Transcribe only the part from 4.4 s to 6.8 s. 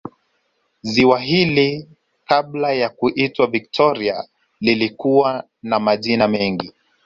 lilikuwa na majina mengi